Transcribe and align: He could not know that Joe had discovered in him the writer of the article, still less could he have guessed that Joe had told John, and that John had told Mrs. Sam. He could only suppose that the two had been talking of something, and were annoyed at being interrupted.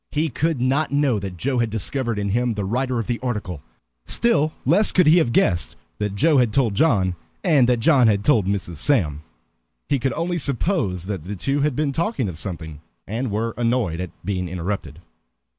He 0.09 0.29
could 0.29 0.59
not 0.59 0.89
know 0.91 1.19
that 1.19 1.37
Joe 1.37 1.59
had 1.59 1.69
discovered 1.69 2.17
in 2.17 2.29
him 2.29 2.55
the 2.55 2.65
writer 2.65 2.97
of 2.97 3.05
the 3.05 3.19
article, 3.19 3.61
still 4.03 4.51
less 4.65 4.91
could 4.91 5.05
he 5.05 5.19
have 5.19 5.31
guessed 5.31 5.75
that 5.99 6.15
Joe 6.15 6.39
had 6.39 6.51
told 6.51 6.73
John, 6.73 7.15
and 7.43 7.69
that 7.69 7.81
John 7.81 8.07
had 8.07 8.23
told 8.23 8.47
Mrs. 8.47 8.77
Sam. 8.77 9.21
He 9.89 9.99
could 9.99 10.13
only 10.13 10.39
suppose 10.39 11.05
that 11.05 11.25
the 11.25 11.35
two 11.35 11.61
had 11.61 11.75
been 11.75 11.91
talking 11.91 12.27
of 12.27 12.39
something, 12.39 12.81
and 13.05 13.29
were 13.29 13.53
annoyed 13.57 13.99
at 13.99 14.09
being 14.25 14.49
interrupted. 14.49 15.01